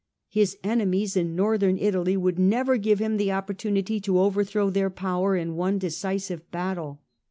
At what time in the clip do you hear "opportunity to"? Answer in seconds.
3.31-4.17